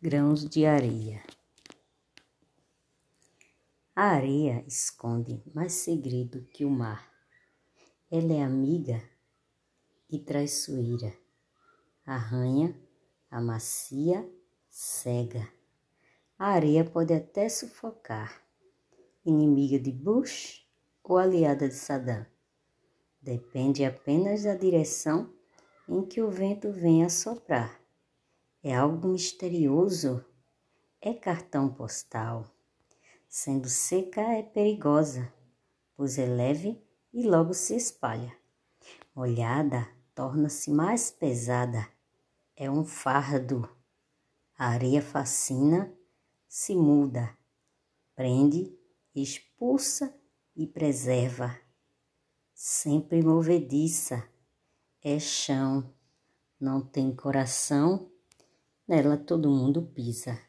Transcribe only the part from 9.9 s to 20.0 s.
e traiçoeira, arranha, amacia, cega. A areia pode até sufocar, inimiga de